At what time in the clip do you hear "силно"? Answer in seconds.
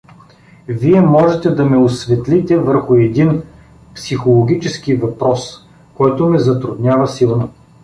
7.07-7.49